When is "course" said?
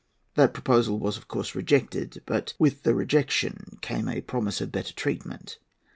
1.27-1.53